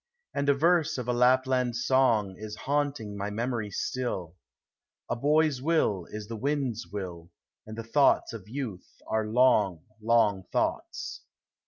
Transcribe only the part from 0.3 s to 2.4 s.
And a verse of a Lapland song